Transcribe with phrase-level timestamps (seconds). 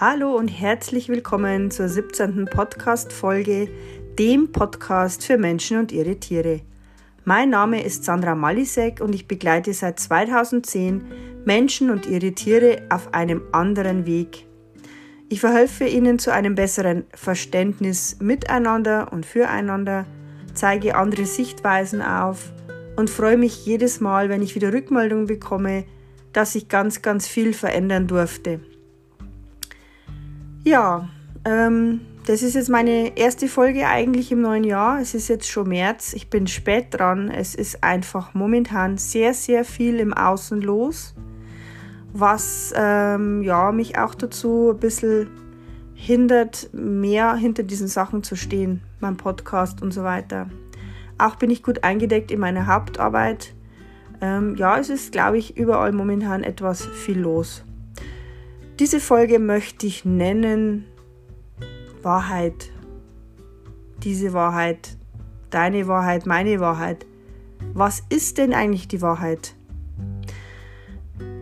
[0.00, 2.44] Hallo und herzlich willkommen zur 17.
[2.44, 3.68] Podcast-Folge,
[4.16, 6.60] dem Podcast für Menschen und ihre Tiere.
[7.24, 11.04] Mein Name ist Sandra Malisek und ich begleite seit 2010
[11.44, 14.46] Menschen und ihre Tiere auf einem anderen Weg.
[15.30, 20.06] Ich verhelfe ihnen zu einem besseren Verständnis miteinander und füreinander,
[20.54, 22.52] zeige andere Sichtweisen auf
[22.94, 25.86] und freue mich jedes Mal, wenn ich wieder Rückmeldungen bekomme,
[26.32, 28.60] dass ich ganz, ganz viel verändern durfte.
[30.64, 31.08] Ja,
[31.44, 35.00] ähm, das ist jetzt meine erste Folge eigentlich im neuen Jahr.
[35.00, 36.12] Es ist jetzt schon März.
[36.12, 37.30] Ich bin spät dran.
[37.30, 41.14] Es ist einfach momentan sehr, sehr viel im Außen los,
[42.12, 45.30] was ähm, ja, mich auch dazu ein bisschen
[45.94, 50.50] hindert, mehr hinter diesen Sachen zu stehen, mein Podcast und so weiter.
[51.16, 53.54] Auch bin ich gut eingedeckt in meiner Hauptarbeit.
[54.20, 57.64] Ähm, ja, es ist, glaube ich, überall momentan etwas viel los.
[58.78, 60.84] Diese Folge möchte ich nennen
[62.02, 62.70] Wahrheit.
[64.04, 64.96] Diese Wahrheit,
[65.50, 67.04] deine Wahrheit, meine Wahrheit.
[67.74, 69.56] Was ist denn eigentlich die Wahrheit?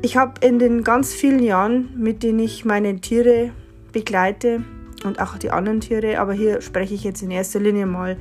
[0.01, 3.51] Ich habe in den ganz vielen Jahren, mit denen ich meine Tiere
[3.92, 4.64] begleite
[5.05, 8.17] und auch die anderen Tiere, aber hier spreche ich jetzt in erster Linie mal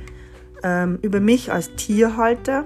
[0.61, 2.65] ähm, über mich als Tierhalter,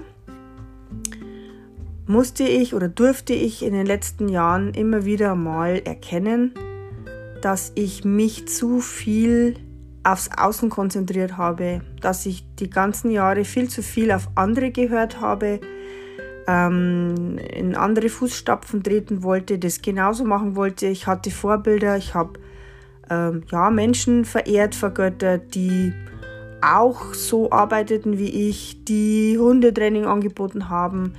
[2.10, 6.52] musste ich oder durfte ich in den letzten Jahren immer wieder mal erkennen,
[7.40, 9.54] dass ich mich zu viel
[10.02, 15.20] aufs Außen konzentriert habe, dass ich die ganzen Jahre viel zu viel auf andere gehört
[15.20, 15.60] habe,
[16.48, 20.86] ähm, in andere Fußstapfen treten wollte, das genauso machen wollte.
[20.86, 22.40] Ich hatte Vorbilder, ich habe
[23.08, 25.92] ähm, ja, Menschen verehrt, vergöttert, die
[26.60, 31.14] auch so arbeiteten wie ich, die Hundetraining angeboten haben,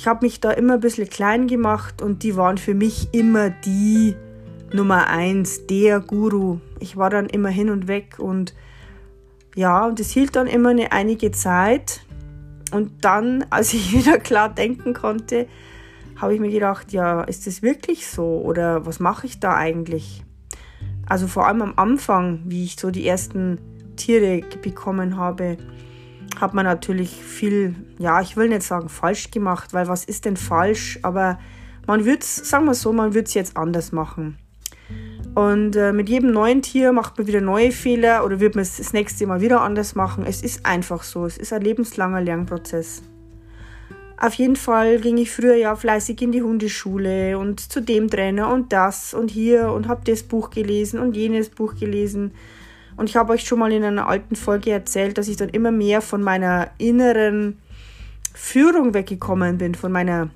[0.00, 3.50] ich habe mich da immer ein bisschen klein gemacht und die waren für mich immer
[3.50, 4.16] die
[4.72, 6.60] Nummer eins, der Guru.
[6.78, 8.54] Ich war dann immer hin und weg und
[9.54, 12.00] ja, und es hielt dann immer eine einige Zeit.
[12.72, 15.46] Und dann, als ich wieder klar denken konnte,
[16.16, 20.24] habe ich mir gedacht, ja, ist das wirklich so oder was mache ich da eigentlich?
[21.04, 23.58] Also vor allem am Anfang, wie ich so die ersten
[23.96, 25.58] Tiere bekommen habe,
[26.40, 30.36] hat man natürlich viel, ja, ich will nicht sagen falsch gemacht, weil was ist denn
[30.36, 30.98] falsch?
[31.02, 31.38] Aber
[31.86, 34.38] man wird es, sagen wir so, man wird es jetzt anders machen.
[35.34, 38.78] Und äh, mit jedem neuen Tier macht man wieder neue Fehler oder wird man es
[38.78, 40.24] das nächste Mal wieder anders machen.
[40.26, 41.24] Es ist einfach so.
[41.24, 43.02] Es ist ein lebenslanger Lernprozess.
[44.18, 48.52] Auf jeden Fall ging ich früher ja fleißig in die Hundeschule und zu dem Trainer
[48.52, 52.32] und das und hier und habe das Buch gelesen und jenes Buch gelesen.
[53.00, 55.70] Und ich habe euch schon mal in einer alten Folge erzählt, dass ich dann immer
[55.70, 57.56] mehr von meiner inneren
[58.34, 60.28] Führung weggekommen bin, von meiner,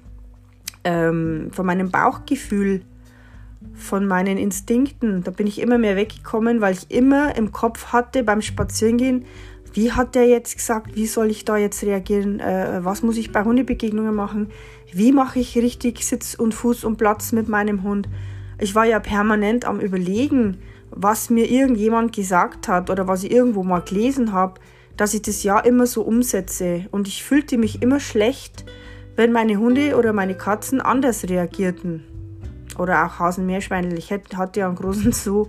[0.82, 2.80] ähm, von meinem Bauchgefühl,
[3.74, 5.22] von meinen Instinkten.
[5.22, 9.26] Da bin ich immer mehr weggekommen, weil ich immer im Kopf hatte beim Spazierengehen,
[9.74, 13.30] wie hat der jetzt gesagt, wie soll ich da jetzt reagieren, äh, was muss ich
[13.30, 14.48] bei Hundebegegnungen machen,
[14.90, 18.08] wie mache ich richtig Sitz und Fuß und Platz mit meinem Hund.
[18.58, 20.56] Ich war ja permanent am Überlegen,
[20.96, 24.60] was mir irgendjemand gesagt hat oder was ich irgendwo mal gelesen habe,
[24.96, 26.86] dass ich das ja immer so umsetze.
[26.92, 28.64] Und ich fühlte mich immer schlecht,
[29.16, 32.04] wenn meine Hunde oder meine Katzen anders reagierten.
[32.78, 33.98] Oder auch Hasen Meerschweinel.
[33.98, 35.46] Ich hatte ja einen großen Zoo.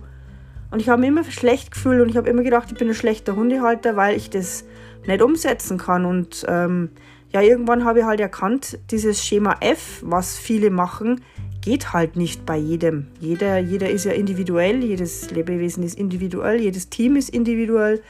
[0.70, 2.94] Und ich habe mich immer schlecht gefühlt und ich habe immer gedacht, ich bin ein
[2.94, 4.64] schlechter Hundehalter, weil ich das
[5.06, 6.04] nicht umsetzen kann.
[6.04, 6.90] Und ähm,
[7.32, 11.20] ja, irgendwann habe ich halt erkannt, dieses Schema F, was viele machen,
[11.66, 13.08] geht halt nicht bei jedem.
[13.18, 18.04] Jeder, jeder ist ja individuell, jedes Lebewesen ist individuell, jedes Team ist individuell.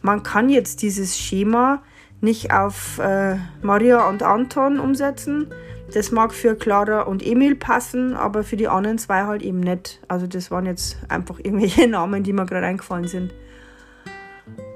[0.00, 1.82] Man kann jetzt dieses Schema
[2.20, 5.48] nicht auf äh, Maria und Anton umsetzen.
[5.92, 10.00] Das mag für Clara und Emil passen, aber für die anderen zwei halt eben nicht.
[10.06, 13.34] Also das waren jetzt einfach irgendwelche Namen, die mir gerade eingefallen sind.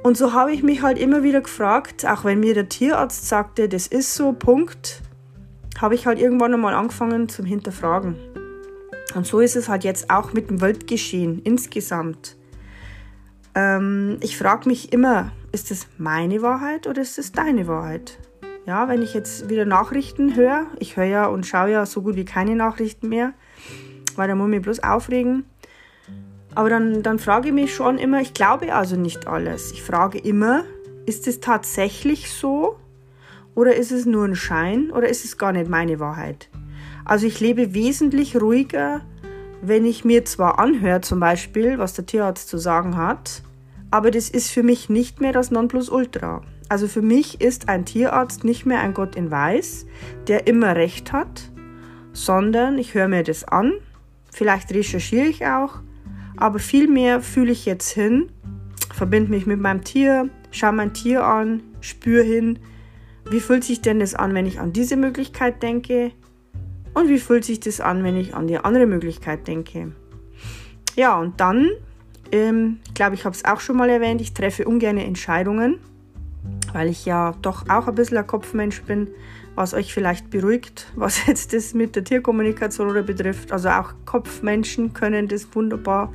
[0.02, 3.68] Und so habe ich mich halt immer wieder gefragt, auch wenn mir der Tierarzt sagte,
[3.68, 5.03] das ist so, Punkt,
[5.80, 8.16] habe ich halt irgendwann einmal angefangen zum Hinterfragen.
[9.14, 12.36] Und so ist es halt jetzt auch mit dem Weltgeschehen insgesamt.
[13.54, 18.18] Ähm, ich frage mich immer, ist es meine Wahrheit oder ist es deine Wahrheit?
[18.66, 22.16] Ja, wenn ich jetzt wieder Nachrichten höre, ich höre ja und schaue ja so gut
[22.16, 23.34] wie keine Nachrichten mehr,
[24.16, 25.44] weil da muss ich mich bloß aufregen.
[26.54, 29.72] Aber dann, dann frage ich mich schon immer, ich glaube also nicht alles.
[29.72, 30.64] Ich frage immer,
[31.04, 32.76] ist es tatsächlich so
[33.54, 36.48] oder ist es nur ein Schein oder ist es gar nicht meine Wahrheit?
[37.04, 39.02] Also ich lebe wesentlich ruhiger,
[39.62, 43.42] wenn ich mir zwar anhöre zum Beispiel, was der Tierarzt zu sagen hat,
[43.90, 46.42] aber das ist für mich nicht mehr das Nonplusultra.
[46.68, 49.86] Also für mich ist ein Tierarzt nicht mehr ein Gott in Weiß,
[50.26, 51.50] der immer recht hat,
[52.12, 53.74] sondern ich höre mir das an,
[54.30, 55.80] vielleicht recherchiere ich auch,
[56.36, 58.28] Aber vielmehr fühle ich jetzt hin,
[58.92, 62.58] verbinde mich mit meinem Tier, schaue mein Tier an, spüre hin,
[63.30, 66.12] wie fühlt sich denn das an, wenn ich an diese Möglichkeit denke
[66.94, 69.92] und wie fühlt sich das an, wenn ich an die andere Möglichkeit denke.
[70.96, 71.70] Ja, und dann,
[72.30, 75.78] ähm, ich glaube, ich habe es auch schon mal erwähnt, ich treffe ungern Entscheidungen,
[76.72, 79.08] weil ich ja doch auch ein bisschen ein Kopfmensch bin,
[79.54, 83.50] was euch vielleicht beruhigt, was jetzt das mit der Tierkommunikation oder betrifft.
[83.50, 86.12] Also auch Kopfmenschen können das wunderbar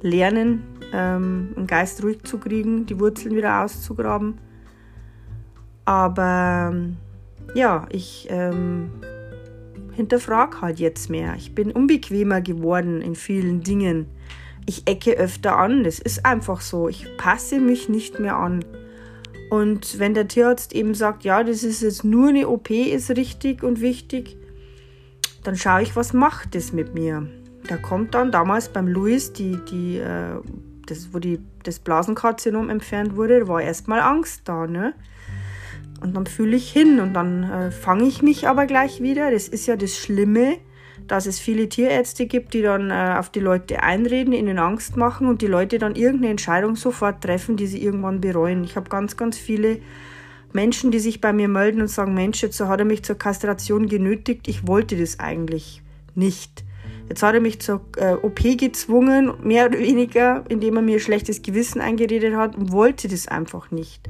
[0.00, 0.62] lernen,
[0.92, 4.38] ähm, den Geist ruhig zu kriegen, die Wurzeln wieder auszugraben.
[5.86, 6.74] Aber
[7.54, 8.90] ja, ich ähm,
[9.92, 11.34] hinterfrage halt jetzt mehr.
[11.36, 14.06] Ich bin unbequemer geworden in vielen Dingen.
[14.66, 16.88] Ich ecke öfter an, das ist einfach so.
[16.88, 18.64] Ich passe mich nicht mehr an.
[19.48, 23.62] Und wenn der Tierarzt eben sagt, ja, das ist jetzt nur eine OP, ist richtig
[23.62, 24.36] und wichtig,
[25.44, 27.28] dann schaue ich, was macht das mit mir.
[27.68, 30.40] Da kommt dann damals beim Louis, die, die, äh,
[30.86, 34.66] das, wo die, das Blasenkarzinom entfernt wurde, war erstmal Angst da.
[34.66, 34.94] Ne?
[36.00, 39.30] Und dann fühle ich hin und dann äh, fange ich mich aber gleich wieder.
[39.30, 40.58] Das ist ja das Schlimme,
[41.06, 45.26] dass es viele Tierärzte gibt, die dann äh, auf die Leute einreden, ihnen Angst machen
[45.26, 48.64] und die Leute dann irgendeine Entscheidung sofort treffen, die sie irgendwann bereuen.
[48.64, 49.78] Ich habe ganz, ganz viele
[50.52, 53.88] Menschen, die sich bei mir melden und sagen, Mensch, jetzt hat er mich zur Kastration
[53.88, 55.82] genötigt, ich wollte das eigentlich
[56.14, 56.64] nicht.
[57.08, 61.42] Jetzt hat er mich zur äh, OP gezwungen, mehr oder weniger, indem er mir schlechtes
[61.42, 64.08] Gewissen eingeredet hat und wollte das einfach nicht.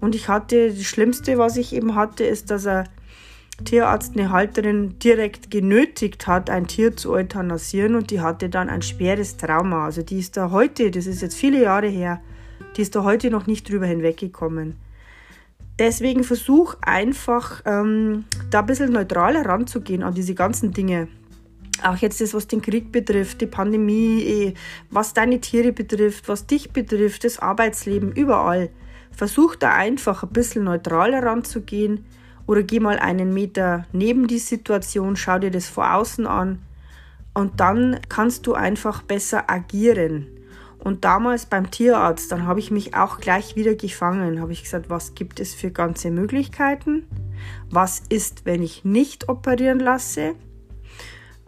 [0.00, 2.88] Und ich hatte, das Schlimmste, was ich eben hatte, ist, dass ein
[3.64, 8.82] Tierarzt eine Halterin direkt genötigt hat, ein Tier zu euthanasieren und die hatte dann ein
[8.82, 9.84] schweres Trauma.
[9.84, 12.20] Also die ist da heute, das ist jetzt viele Jahre her,
[12.76, 14.76] die ist da heute noch nicht drüber hinweggekommen.
[15.78, 21.08] Deswegen versuch einfach, ähm, da ein bisschen neutraler ranzugehen an diese ganzen Dinge.
[21.82, 24.54] Auch jetzt das, was den Krieg betrifft, die Pandemie, eh,
[24.90, 28.68] was deine Tiere betrifft, was dich betrifft, das Arbeitsleben, überall.
[29.10, 32.04] Versuch da einfach ein bisschen neutraler ranzugehen
[32.46, 36.60] oder geh mal einen Meter neben die Situation, schau dir das von außen an
[37.34, 40.26] und dann kannst du einfach besser agieren.
[40.78, 44.88] Und damals beim Tierarzt, dann habe ich mich auch gleich wieder gefangen, habe ich gesagt,
[44.88, 47.06] was gibt es für ganze Möglichkeiten?
[47.70, 50.34] Was ist, wenn ich nicht operieren lasse?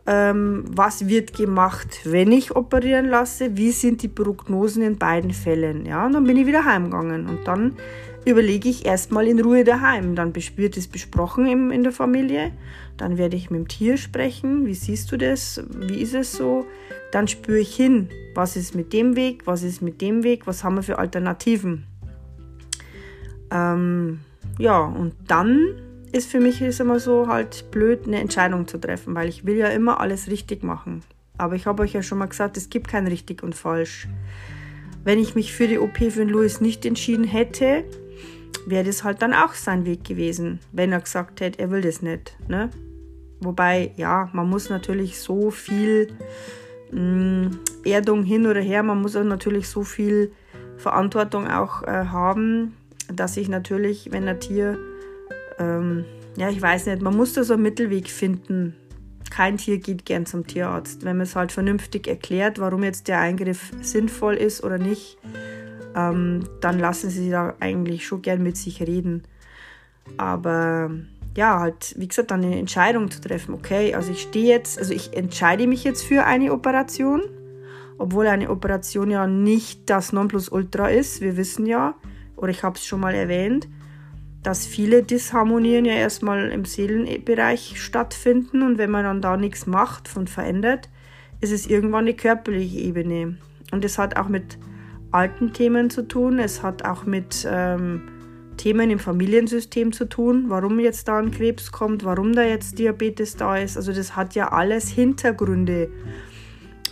[0.07, 5.87] Ähm, was wird gemacht, wenn ich operieren lasse, wie sind die Prognosen in beiden Fällen.
[5.87, 7.77] Ja, und dann bin ich wieder heimgegangen und dann
[8.25, 10.15] überlege ich erstmal in Ruhe daheim.
[10.15, 12.53] Dann wird es besprochen im, in der Familie.
[12.97, 14.67] Dann werde ich mit dem Tier sprechen.
[14.67, 15.63] Wie siehst du das?
[15.71, 16.67] Wie ist es so?
[17.11, 20.65] Dann spüre ich hin, was ist mit dem Weg, was ist mit dem Weg, was
[20.65, 21.85] haben wir für Alternativen.
[23.51, 24.21] Ähm,
[24.59, 25.75] ja, und dann
[26.13, 29.57] ist für mich ist immer so halt blöd, eine Entscheidung zu treffen, weil ich will
[29.57, 31.03] ja immer alles richtig machen.
[31.39, 34.07] Aber ich habe euch ja schon mal gesagt, es gibt kein richtig und falsch.
[35.05, 37.85] Wenn ich mich für die OP für den Louis nicht entschieden hätte,
[38.67, 42.03] wäre das halt dann auch sein Weg gewesen, wenn er gesagt hätte, er will das
[42.03, 42.37] nicht.
[42.47, 42.71] Ne?
[43.41, 46.13] Wobei, ja, man muss natürlich so viel
[46.93, 50.33] mh, mm, Erdung hin oder her, man muss auch natürlich so viel
[50.77, 52.77] Verantwortung auch äh, haben,
[53.13, 54.79] dass ich natürlich, wenn ein Tier
[55.59, 56.05] ähm,
[56.37, 58.75] ja, ich weiß nicht, man muss da so einen Mittelweg finden.
[59.31, 61.05] Kein Tier geht gern zum Tierarzt.
[61.05, 65.19] Wenn man es halt vernünftig erklärt, warum jetzt der Eingriff sinnvoll ist oder nicht,
[65.95, 69.23] ähm, dann lassen sie da eigentlich schon gern mit sich reden.
[70.17, 70.91] Aber
[71.37, 73.55] ja, halt, wie gesagt, dann eine Entscheidung zu treffen.
[73.55, 77.23] Okay, also ich stehe jetzt, also ich entscheide mich jetzt für eine Operation,
[77.99, 81.21] obwohl eine Operation ja nicht das Nonplusultra ist.
[81.21, 81.95] Wir wissen ja,
[82.37, 83.69] oder ich habe es schon mal erwähnt,
[84.43, 90.17] dass viele Disharmonien ja erstmal im Seelenbereich stattfinden und wenn man dann da nichts macht
[90.17, 90.89] und verändert,
[91.41, 93.37] ist es irgendwann eine körperliche Ebene.
[93.71, 94.59] Und es hat auch mit
[95.11, 98.09] alten Themen zu tun, es hat auch mit ähm,
[98.57, 103.37] Themen im Familiensystem zu tun, warum jetzt da ein Krebs kommt, warum da jetzt Diabetes
[103.37, 103.77] da ist.
[103.77, 105.91] Also das hat ja alles Hintergründe.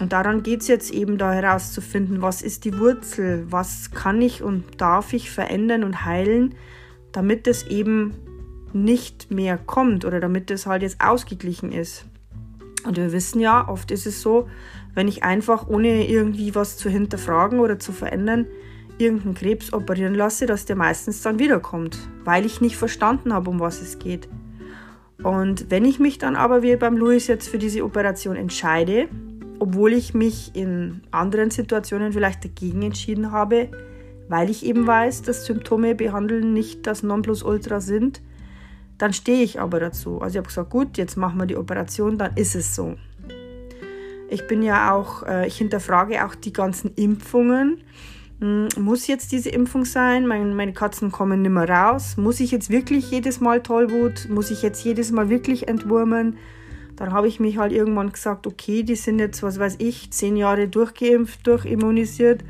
[0.01, 4.43] Und daran geht es jetzt eben da herauszufinden, was ist die Wurzel, was kann ich
[4.43, 6.55] und darf ich verändern und heilen,
[7.13, 8.15] damit es eben
[8.73, 12.05] nicht mehr kommt oder damit es halt jetzt ausgeglichen ist.
[12.85, 14.49] Und wir wissen ja, oft ist es so,
[14.95, 18.47] wenn ich einfach ohne irgendwie was zu hinterfragen oder zu verändern
[19.01, 23.59] irgendeinen Krebs operieren lasse, dass der meistens dann wiederkommt, weil ich nicht verstanden habe, um
[23.59, 24.29] was es geht.
[25.23, 29.09] Und wenn ich mich dann aber wie beim Louis jetzt für diese Operation entscheide,
[29.59, 33.69] obwohl ich mich in anderen Situationen vielleicht dagegen entschieden habe,
[34.31, 38.23] weil ich eben weiß, dass Symptome behandeln nicht das Nonplusultra sind,
[38.97, 40.21] dann stehe ich aber dazu.
[40.21, 42.95] Also ich habe gesagt, gut, jetzt machen wir die Operation, dann ist es so.
[44.29, 47.79] Ich bin ja auch, äh, ich hinterfrage auch die ganzen Impfungen.
[48.41, 50.29] Hm, muss jetzt diese Impfung sein?
[50.29, 52.17] Meine, meine Katzen kommen nicht mehr raus.
[52.17, 54.29] Muss ich jetzt wirklich jedes Mal Tollwut?
[54.31, 56.39] Muss ich jetzt jedes Mal wirklich entwurmen?
[56.95, 60.37] Dann habe ich mich halt irgendwann gesagt, okay, die sind jetzt, was weiß ich, zehn
[60.37, 62.45] Jahre durchgeimpft, durchimmunisiert.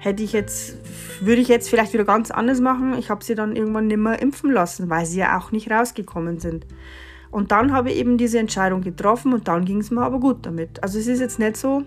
[0.00, 0.76] Hätte ich jetzt,
[1.20, 2.96] würde ich jetzt vielleicht wieder ganz anders machen.
[2.98, 6.38] Ich habe sie dann irgendwann nicht mehr impfen lassen, weil sie ja auch nicht rausgekommen
[6.38, 6.66] sind.
[7.30, 10.46] Und dann habe ich eben diese Entscheidung getroffen und dann ging es mir aber gut
[10.46, 10.82] damit.
[10.82, 11.82] Also es ist jetzt nicht so,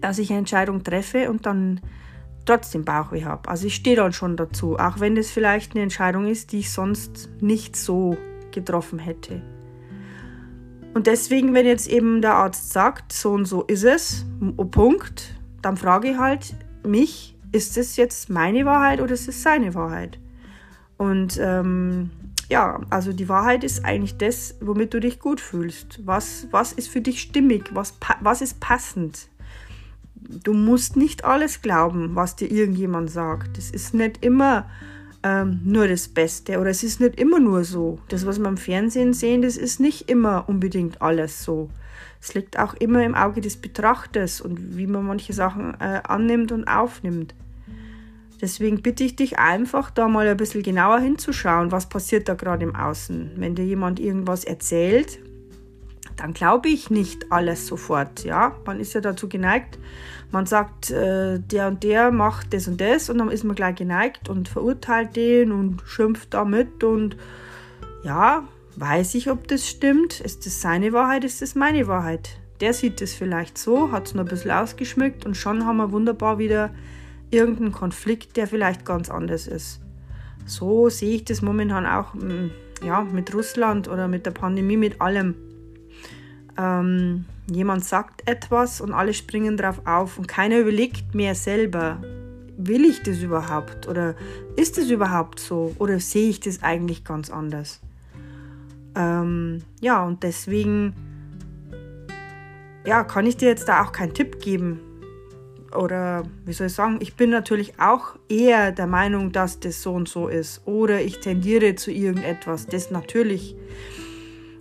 [0.00, 1.80] dass ich eine Entscheidung treffe und dann
[2.44, 3.48] trotzdem Bauchweh habe.
[3.48, 6.72] Also ich stehe dann schon dazu, auch wenn das vielleicht eine Entscheidung ist, die ich
[6.72, 8.16] sonst nicht so
[8.50, 9.40] getroffen hätte.
[10.92, 15.36] Und deswegen, wenn jetzt eben der Arzt sagt, so und so ist es, oh, Punkt,
[15.62, 20.18] dann frage ich halt mich, ist es jetzt meine Wahrheit oder ist es seine Wahrheit?
[20.96, 22.10] Und ähm,
[22.50, 26.00] ja, also die Wahrheit ist eigentlich das, womit du dich gut fühlst.
[26.04, 27.70] Was, was ist für dich stimmig?
[27.72, 29.28] Was, was ist passend?
[30.16, 33.56] Du musst nicht alles glauben, was dir irgendjemand sagt.
[33.56, 34.68] Es ist nicht immer
[35.22, 36.58] ähm, nur das Beste.
[36.58, 37.98] Oder es ist nicht immer nur so.
[38.08, 41.70] Das, was wir im Fernsehen sehen, das ist nicht immer unbedingt alles so.
[42.20, 46.52] Es liegt auch immer im Auge des Betrachters und wie man manche Sachen äh, annimmt
[46.52, 47.34] und aufnimmt.
[48.40, 52.64] Deswegen bitte ich dich einfach, da mal ein bisschen genauer hinzuschauen, was passiert da gerade
[52.64, 53.32] im Außen.
[53.36, 55.18] Wenn dir jemand irgendwas erzählt,
[56.16, 58.24] dann glaube ich nicht alles sofort.
[58.24, 59.78] Ja, man ist ja dazu geneigt,
[60.30, 63.76] man sagt, äh, der und der macht das und das und dann ist man gleich
[63.76, 67.16] geneigt und verurteilt den und schimpft damit und
[68.04, 68.44] ja,
[68.80, 70.20] weiß ich, ob das stimmt.
[70.20, 72.40] Ist das seine Wahrheit, ist das meine Wahrheit?
[72.60, 75.92] Der sieht es vielleicht so, hat es noch ein bisschen ausgeschmückt und schon haben wir
[75.92, 76.70] wunderbar wieder
[77.30, 79.80] irgendeinen Konflikt, der vielleicht ganz anders ist.
[80.46, 82.50] So sehe ich das momentan auch mm,
[82.82, 85.36] ja, mit Russland oder mit der Pandemie, mit allem.
[86.58, 92.00] Ähm, Jemand sagt etwas und alle springen drauf auf und keiner überlegt mehr selber,
[92.56, 94.14] will ich das überhaupt oder
[94.54, 97.80] ist das überhaupt so oder sehe ich das eigentlich ganz anders?
[98.96, 100.94] Ähm, ja, und deswegen
[102.84, 104.80] ja, kann ich dir jetzt da auch keinen Tipp geben.
[105.76, 109.92] Oder wie soll ich sagen, ich bin natürlich auch eher der Meinung, dass das so
[109.92, 110.62] und so ist.
[110.66, 112.66] Oder ich tendiere zu irgendetwas.
[112.66, 113.54] Das natürlich.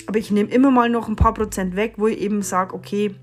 [0.05, 3.15] Aber ich nehme immer mal noch ein paar Prozent weg, wo ich eben sage, okay,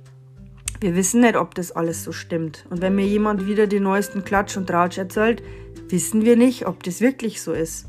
[0.80, 2.66] wir wissen nicht, ob das alles so stimmt.
[2.70, 5.42] Und wenn mir jemand wieder den neuesten Klatsch und Tratsch erzählt,
[5.88, 7.86] wissen wir nicht, ob das wirklich so ist.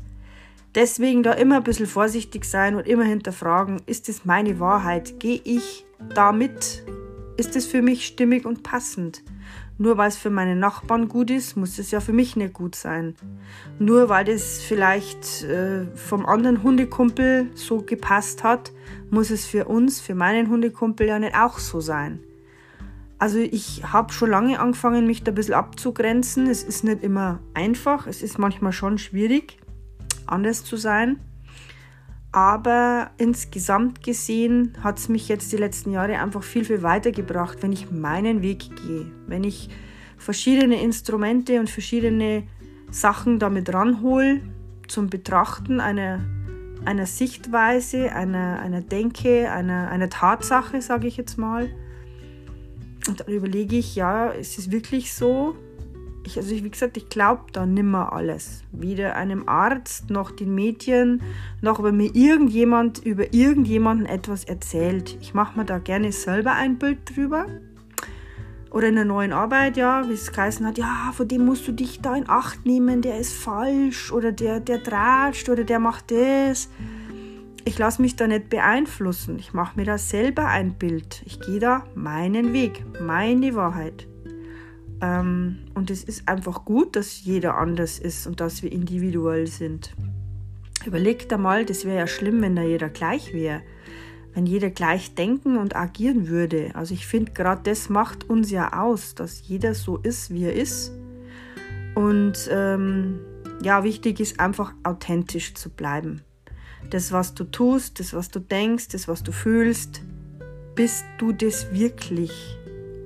[0.78, 5.18] Deswegen da immer ein bisschen vorsichtig sein und immer hinterfragen, ist das meine Wahrheit?
[5.18, 6.84] Gehe ich damit?
[7.36, 9.24] Ist es für mich stimmig und passend?
[9.76, 12.76] Nur weil es für meine Nachbarn gut ist, muss es ja für mich nicht gut
[12.76, 13.16] sein.
[13.80, 18.70] Nur weil das vielleicht äh, vom anderen Hundekumpel so gepasst hat,
[19.10, 22.20] muss es für uns, für meinen Hundekumpel ja nicht auch so sein.
[23.18, 26.46] Also ich habe schon lange angefangen, mich da ein bisschen abzugrenzen.
[26.46, 29.58] Es ist nicht immer einfach, es ist manchmal schon schwierig,
[30.28, 31.18] anders zu sein.
[32.30, 37.72] Aber insgesamt gesehen hat es mich jetzt die letzten Jahre einfach viel, viel weitergebracht, wenn
[37.72, 39.10] ich meinen Weg gehe.
[39.26, 39.70] Wenn ich
[40.18, 42.42] verschiedene Instrumente und verschiedene
[42.90, 44.40] Sachen damit ranhole
[44.88, 46.20] zum Betrachten einer,
[46.84, 51.70] einer Sichtweise, einer, einer Denke, einer, einer Tatsache, sage ich jetzt mal.
[53.08, 55.56] Und dann überlege ich, ja, ist es wirklich so?
[56.28, 58.62] Ich, also ich, wie gesagt, ich glaube da nimmer alles.
[58.70, 61.22] Weder einem Arzt, noch den Medien,
[61.62, 65.16] noch wenn mir irgendjemand über irgendjemanden etwas erzählt.
[65.20, 67.46] Ich mache mir da gerne selber ein Bild drüber.
[68.70, 71.72] Oder in der neuen Arbeit, ja, wie es geheißen hat, ja, von dem musst du
[71.72, 76.10] dich da in Acht nehmen, der ist falsch oder der, der tratscht oder der macht
[76.10, 76.68] das.
[77.64, 79.38] Ich lasse mich da nicht beeinflussen.
[79.38, 81.22] Ich mache mir da selber ein Bild.
[81.24, 84.06] Ich gehe da meinen Weg, meine Wahrheit.
[85.00, 89.94] Ähm, und es ist einfach gut, dass jeder anders ist und dass wir individuell sind.
[90.86, 93.62] Überleg da mal, das wäre ja schlimm, wenn da jeder gleich wäre.
[94.34, 96.70] Wenn jeder gleich denken und agieren würde.
[96.74, 100.54] Also ich finde, gerade das macht uns ja aus, dass jeder so ist, wie er
[100.54, 100.92] ist.
[101.94, 103.20] Und ähm,
[103.62, 106.22] ja, wichtig ist einfach authentisch zu bleiben.
[106.90, 110.02] Das, was du tust, das, was du denkst, das, was du fühlst,
[110.74, 112.56] bist du das wirklich?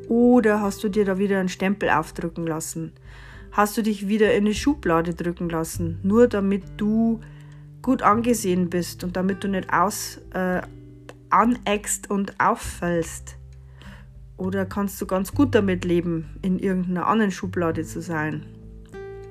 [0.09, 2.93] Oder hast du dir da wieder einen Stempel aufdrücken lassen?
[3.53, 7.21] Hast du dich wieder in eine Schublade drücken lassen, nur damit du
[7.83, 10.63] gut angesehen bist und damit du nicht aus äh,
[11.31, 13.37] aneckst und auffällst?
[14.37, 18.47] Oder kannst du ganz gut damit leben, in irgendeiner anderen Schublade zu sein?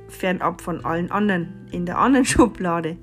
[0.08, 2.98] Fernab von allen anderen in der anderen Schublade.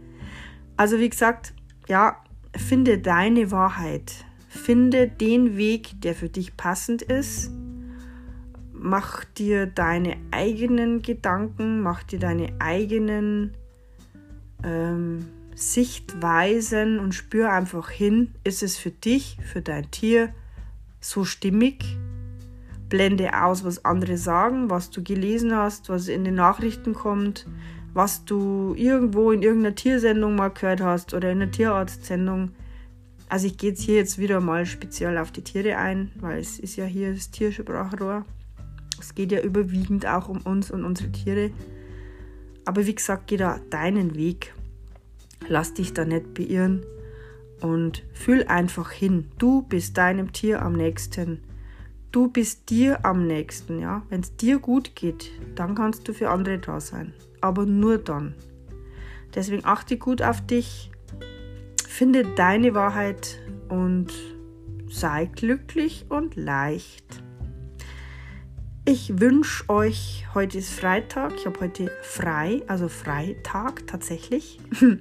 [0.76, 1.52] Also wie gesagt,
[1.88, 2.16] ja,
[2.54, 7.50] finde deine Wahrheit finde den Weg, der für dich passend ist.
[8.80, 13.54] Mach dir deine eigenen Gedanken, mach dir deine eigenen
[14.62, 20.32] ähm, Sichtweisen und spür einfach hin, ist es für dich, für dein Tier
[21.00, 21.98] so stimmig?
[22.88, 27.46] Blende aus, was andere sagen, was du gelesen hast, was in den Nachrichten kommt,
[27.92, 32.52] was du irgendwo in irgendeiner Tiersendung mal gehört hast oder in einer Tierarztsendung.
[33.28, 36.58] Also ich gehe jetzt hier jetzt wieder mal speziell auf die Tiere ein, weil es
[36.58, 38.24] ist ja hier das Tiersprachrohr.
[39.00, 41.50] Es geht ja überwiegend auch um uns und unsere Tiere.
[42.64, 44.54] Aber wie gesagt, geh da deinen Weg.
[45.48, 46.84] Lass dich da nicht beirren
[47.60, 49.28] und fühl einfach hin.
[49.38, 51.42] Du bist deinem Tier am nächsten.
[52.12, 54.02] Du bist dir am nächsten, ja.
[54.08, 57.12] Wenn es dir gut geht, dann kannst du für andere da sein.
[57.40, 58.34] Aber nur dann.
[59.34, 60.90] Deswegen achte gut auf dich,
[61.86, 63.38] finde deine Wahrheit
[63.68, 64.12] und
[64.88, 67.22] sei glücklich und leicht.
[68.90, 74.58] Ich wünsche euch, heute ist Freitag, ich habe heute frei, also Freitag tatsächlich.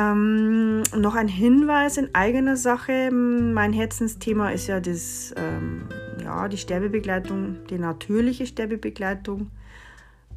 [0.00, 3.10] Ähm, noch ein Hinweis in eigener Sache.
[3.10, 5.88] Mein Herzensthema ist ja das, ähm,
[6.22, 9.50] ja, die Sterbebegleitung, die natürliche Sterbebegleitung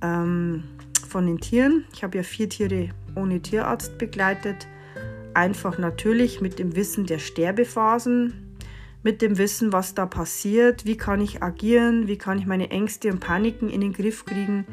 [0.02, 0.64] ähm,
[1.08, 1.86] von den Tieren.
[1.94, 4.68] Ich habe ja vier Tiere ohne Tierarzt begleitet.
[5.36, 8.51] Einfach natürlich mit dem Wissen der Sterbephasen,
[9.04, 13.10] mit dem Wissen, was da passiert, wie kann ich agieren, wie kann ich meine Ängste
[13.12, 14.66] und Paniken in den Griff kriegen.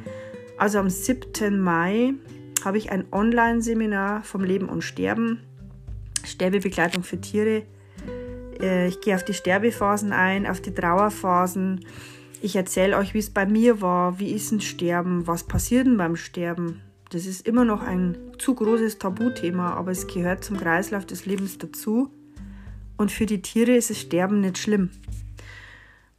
[0.58, 1.58] Also am 7.
[1.58, 2.14] Mai
[2.64, 5.40] habe ich ein Online-Seminar vom Leben und Sterben,
[6.24, 7.62] Sterbebegleitung für Tiere.
[8.60, 11.84] Äh, ich gehe auf die Sterbephasen ein, auf die Trauerphasen.
[12.42, 15.96] Ich erzähle euch, wie es bei mir war, wie ist ein Sterben, was passiert denn
[15.96, 16.82] beim Sterben.
[17.10, 21.56] Das ist immer noch ein zu großes Tabuthema, aber es gehört zum Kreislauf des Lebens
[21.56, 22.10] dazu.
[22.98, 24.90] Und für die Tiere ist das Sterben nicht schlimm.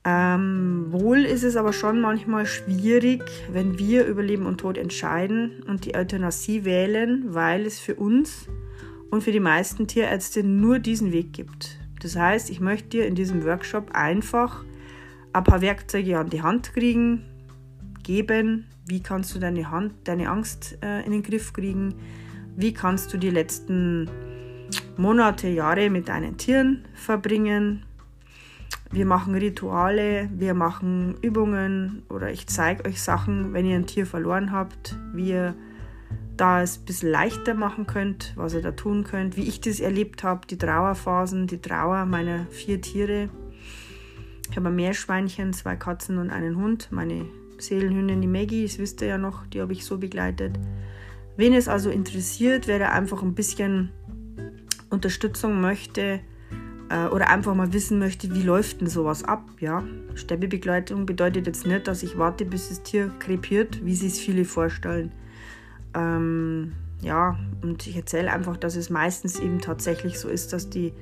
[0.06, 5.62] Ähm, wohl ist es aber schon manchmal schwierig, wenn wir über Leben und Tod entscheiden
[5.68, 8.48] und die Euthanasie wählen, weil es für uns
[9.12, 11.78] und für die meisten Tierärzte nur diesen Weg gibt.
[12.02, 14.64] Das heißt, ich möchte dir in diesem Workshop einfach
[15.34, 17.26] ein paar Werkzeuge an die Hand kriegen,
[18.02, 18.68] geben.
[18.88, 21.94] Wie kannst du deine, Hand, deine Angst äh, in den Griff kriegen?
[22.56, 24.10] Wie kannst du die letzten
[24.98, 27.84] Monate, Jahre mit deinen Tieren verbringen?
[28.92, 34.06] Wir machen Rituale, wir machen Übungen oder ich zeige euch Sachen, wenn ihr ein Tier
[34.06, 35.56] verloren habt, wie ihr
[36.36, 39.80] da es ein bisschen leichter machen könnt, was ihr da tun könnt, wie ich das
[39.80, 43.30] erlebt habe, die Trauerphasen, die Trauer meiner vier Tiere.
[44.50, 46.88] Ich habe ein Meerschweinchen, zwei Katzen und einen Hund.
[46.92, 47.26] Meine
[47.58, 50.58] Seelenhündin, die Maggie, das wisst ihr ja noch, die habe ich so begleitet.
[51.38, 53.92] Wen es also interessiert, da einfach ein bisschen
[54.90, 56.22] Unterstützung möchte,
[56.90, 59.84] äh, oder einfach mal wissen möchte, wie läuft denn sowas ab, ja.
[60.16, 64.46] Sterbebegleitung bedeutet jetzt nicht, dass ich warte, bis das Tier krepiert, wie sich es viele
[64.46, 65.12] vorstellen.
[65.94, 70.94] Ähm, ja, und ich erzähle einfach, dass es meistens eben tatsächlich so ist, dass die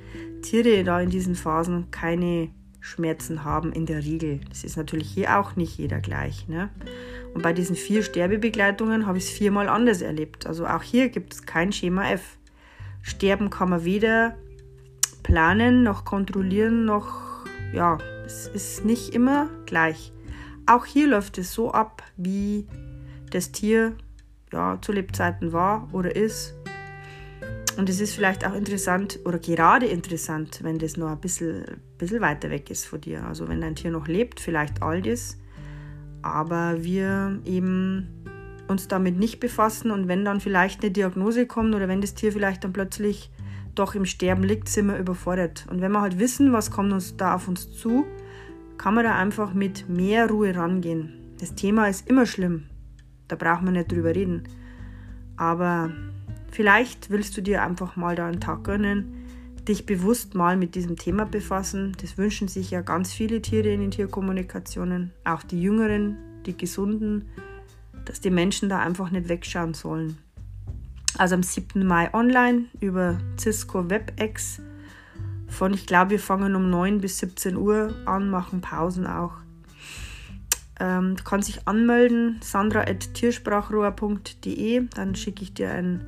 [0.41, 4.39] Tiere da in diesen Phasen keine Schmerzen haben in der Regel.
[4.50, 6.47] Das ist natürlich hier auch nicht jeder gleich.
[6.47, 6.69] Ne?
[7.34, 10.45] Und bei diesen vier Sterbebegleitungen habe ich es viermal anders erlebt.
[10.45, 12.38] Also auch hier gibt es kein Schema F.
[13.08, 14.36] Sterben kann man weder
[15.24, 20.12] planen, noch kontrollieren, noch, ja, es ist nicht immer gleich.
[20.65, 22.67] Auch hier läuft es so ab, wie
[23.32, 23.93] das Tier
[24.52, 26.54] ja, zu Lebzeiten war oder ist.
[27.78, 31.63] Und es ist vielleicht auch interessant oder gerade interessant, wenn das noch ein bisschen,
[31.98, 33.24] bisschen weiter weg ist von dir.
[33.26, 35.38] Also wenn dein Tier noch lebt, vielleicht alt ist,
[36.22, 38.27] aber wir eben
[38.67, 42.32] uns damit nicht befassen und wenn dann vielleicht eine Diagnose kommt oder wenn das Tier
[42.32, 43.32] vielleicht dann plötzlich
[43.75, 45.65] doch im Sterben liegt, sind wir überfordert.
[45.69, 48.06] Und wenn wir halt wissen, was kommt uns da auf uns zu,
[48.77, 51.13] kann man da einfach mit mehr Ruhe rangehen.
[51.39, 52.65] Das Thema ist immer schlimm.
[53.27, 54.43] Da braucht man nicht drüber reden.
[55.36, 55.91] Aber
[56.51, 59.13] vielleicht willst du dir einfach mal da einen Tag gönnen,
[59.67, 61.95] dich bewusst mal mit diesem Thema befassen.
[62.01, 67.25] Das wünschen sich ja ganz viele Tiere in den Tierkommunikationen, auch die Jüngeren, die Gesunden,
[68.08, 70.17] dass die Menschen da einfach nicht wegschauen sollen
[71.17, 71.86] also am 7.
[71.86, 74.62] Mai online über Cisco WebEx.
[75.48, 79.34] Von, ich glaube, wir fangen um 9 bis 17 Uhr an, machen Pausen auch.
[80.80, 86.06] Ähm, du kannst anmelden, sandra.tiersprachrohr.de, dann schicke ich dir ein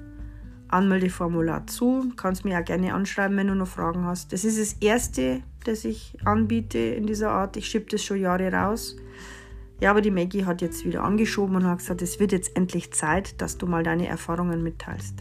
[0.67, 2.13] Anmeldeformular zu.
[2.15, 4.31] Kannst mir auch gerne anschreiben, wenn du noch Fragen hast.
[4.33, 7.57] Das ist das erste, das ich anbiete in dieser Art.
[7.57, 8.95] Ich schiebe das schon Jahre raus.
[9.79, 12.91] Ja, aber die Maggie hat jetzt wieder angeschoben und hat gesagt, es wird jetzt endlich
[12.91, 15.15] Zeit, dass du mal deine Erfahrungen mitteilst.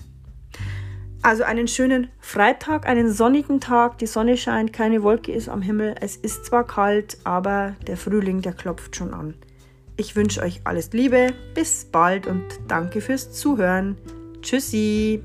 [1.23, 3.99] Also einen schönen Freitag, einen sonnigen Tag.
[3.99, 5.95] Die Sonne scheint, keine Wolke ist am Himmel.
[6.01, 9.35] Es ist zwar kalt, aber der Frühling, der klopft schon an.
[9.97, 13.97] Ich wünsche euch alles Liebe, bis bald und danke fürs Zuhören.
[14.43, 15.23] Tschüssi!